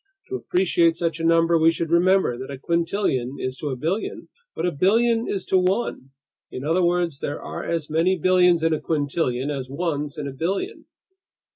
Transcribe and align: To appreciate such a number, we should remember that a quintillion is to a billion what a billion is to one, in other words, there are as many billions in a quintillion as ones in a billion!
To 0.29 0.35
appreciate 0.35 0.95
such 0.95 1.19
a 1.19 1.23
number, 1.23 1.59
we 1.59 1.69
should 1.69 1.91
remember 1.91 2.35
that 2.35 2.49
a 2.49 2.57
quintillion 2.57 3.35
is 3.37 3.55
to 3.57 3.67
a 3.67 3.75
billion 3.75 4.29
what 4.55 4.65
a 4.65 4.71
billion 4.71 5.27
is 5.27 5.45
to 5.45 5.59
one, 5.59 6.09
in 6.49 6.63
other 6.63 6.83
words, 6.83 7.19
there 7.19 7.39
are 7.39 7.63
as 7.63 7.87
many 7.87 8.17
billions 8.17 8.63
in 8.63 8.73
a 8.73 8.81
quintillion 8.81 9.51
as 9.55 9.69
ones 9.69 10.17
in 10.17 10.27
a 10.27 10.33
billion! 10.33 10.85